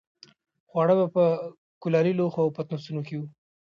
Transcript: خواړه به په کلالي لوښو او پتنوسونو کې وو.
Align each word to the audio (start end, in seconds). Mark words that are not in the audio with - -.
خواړه 0.69 0.95
به 0.99 1.05
په 1.15 1.23
کلالي 1.81 2.13
لوښو 2.19 2.39
او 2.43 2.53
پتنوسونو 2.55 3.01
کې 3.07 3.15
وو. 3.17 3.27